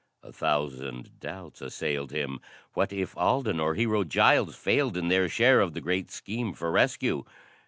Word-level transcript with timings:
A 0.23 0.31
thousand 0.33 1.19
doubts 1.19 1.61
assailed 1.61 2.09
him. 2.09 2.39
What 2.73 2.91
if 2.91 3.15
Alden 3.15 3.59
or 3.59 3.75
Hero 3.75 4.03
Giles 4.03 4.55
failed 4.55 4.97
in 4.97 5.09
their 5.09 5.29
share 5.29 5.61
of 5.61 5.75
the 5.75 5.79
great 5.79 6.09
scheme 6.09 6.53
for 6.53 6.71
rescue? 6.71 7.23